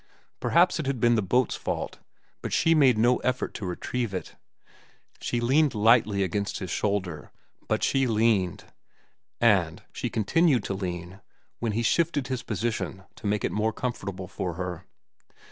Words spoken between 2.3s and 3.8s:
but she made no effort to